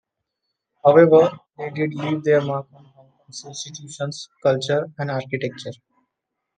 [0.83, 5.79] However, they did leave their mark on Hong Kong's institutions, culture and architecture.